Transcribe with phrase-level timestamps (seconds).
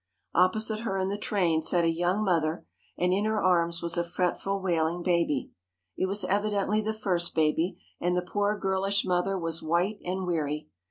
[0.33, 2.65] Opposite her in the train sat a young mother,
[2.97, 5.51] and in her arms was a fretful wailing baby.
[5.95, 10.69] It was evidently the first baby, and the poor girlish mother was white and weary.